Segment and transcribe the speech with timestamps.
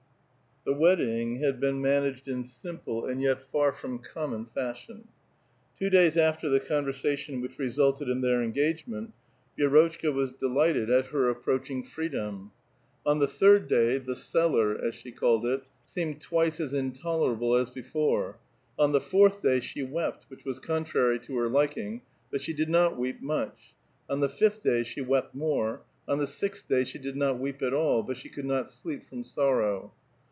[0.63, 5.07] The wedding had been managed in simple, and yet far '^m common fashion.
[5.79, 9.11] Two days after the conversation which resulted in their Engagement,
[9.57, 12.13] Vi^rotchka was delighted at her approaching * Po ly6vo.
[12.13, 12.45] 132 A VITAL
[12.77, 12.93] QUESTION.
[12.93, 13.11] frcdLim.
[13.11, 15.63] On the tliii d day the "cellar," as she called it,
[15.95, 18.37] seiMiiiHl twice as int4»liTable as before;
[18.79, 22.69] ou the fourth day she wept, which was contrary to her liking, but she did
[22.69, 23.73] not weep much:
[24.11, 27.63] ou the fifth day she wept more; on the sixth day she did not weep
[27.63, 29.91] at all, but she could not sleep from sorrow.